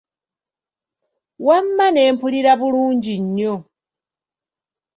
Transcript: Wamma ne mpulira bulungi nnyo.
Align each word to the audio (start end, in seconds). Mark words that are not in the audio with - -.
Wamma 1.45 1.85
ne 1.91 2.03
mpulira 2.13 2.53
bulungi 2.59 3.13
nnyo. 3.23 3.55